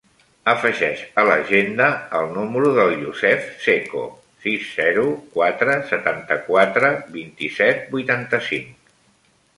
[0.51, 1.89] Afegeix a l'agenda
[2.19, 4.03] el número del Yousef Seco:
[4.47, 5.05] sis, zero,
[5.37, 8.95] quatre, setanta-quatre, vint-i-set, vuitanta-cinc.